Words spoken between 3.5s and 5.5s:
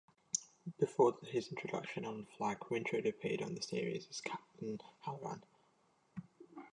the series as Captain Halloran.